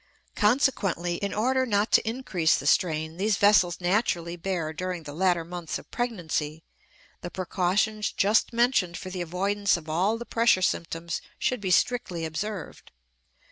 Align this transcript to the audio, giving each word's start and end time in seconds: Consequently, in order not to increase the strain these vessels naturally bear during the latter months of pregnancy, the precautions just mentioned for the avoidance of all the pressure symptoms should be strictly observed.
Consequently, 0.35 1.17
in 1.17 1.31
order 1.31 1.63
not 1.63 1.91
to 1.91 2.09
increase 2.09 2.57
the 2.57 2.65
strain 2.65 3.17
these 3.17 3.37
vessels 3.37 3.79
naturally 3.79 4.35
bear 4.35 4.73
during 4.73 5.03
the 5.03 5.13
latter 5.13 5.45
months 5.45 5.77
of 5.77 5.91
pregnancy, 5.91 6.63
the 7.21 7.29
precautions 7.29 8.11
just 8.11 8.51
mentioned 8.51 8.97
for 8.97 9.11
the 9.11 9.21
avoidance 9.21 9.77
of 9.77 9.87
all 9.87 10.17
the 10.17 10.25
pressure 10.25 10.63
symptoms 10.63 11.21
should 11.37 11.61
be 11.61 11.69
strictly 11.69 12.25
observed. 12.25 12.91